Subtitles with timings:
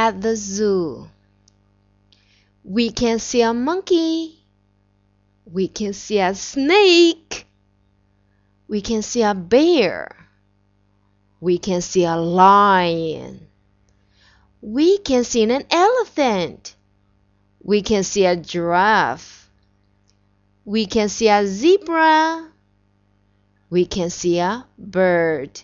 [0.00, 1.06] at the zoo.
[2.64, 4.46] We can see a monkey.
[5.44, 7.46] We can see a snake.
[8.66, 10.16] We can see a bear.
[11.38, 13.46] We can see a lion.
[14.62, 16.74] We can see an elephant.
[17.62, 19.50] We can see a giraffe.
[20.64, 22.48] We can see a zebra.
[23.68, 25.60] We can see a bird.